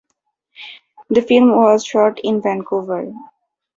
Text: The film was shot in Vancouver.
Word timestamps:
The 1.11 1.21
film 1.21 1.51
was 1.55 1.85
shot 1.85 2.17
in 2.23 2.41
Vancouver. 2.41 3.13